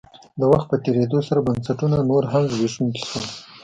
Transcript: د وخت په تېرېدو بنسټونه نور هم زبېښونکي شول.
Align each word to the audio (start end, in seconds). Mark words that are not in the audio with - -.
د 0.39 0.41
وخت 0.51 0.67
په 0.71 0.77
تېرېدو 0.85 1.17
بنسټونه 1.47 1.97
نور 2.09 2.23
هم 2.31 2.43
زبېښونکي 2.51 3.03
شول. 3.09 3.25